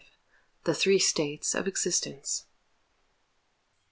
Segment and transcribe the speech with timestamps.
[0.63, 2.45] THE THREE STATES OF EXISTENCE.